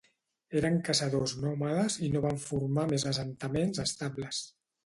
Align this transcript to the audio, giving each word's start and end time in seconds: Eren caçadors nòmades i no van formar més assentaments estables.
Eren 0.61 0.79
caçadors 0.87 1.33
nòmades 1.43 1.99
i 2.07 2.11
no 2.15 2.23
van 2.25 2.41
formar 2.47 2.89
més 2.95 3.09
assentaments 3.13 3.87
estables. 3.89 4.43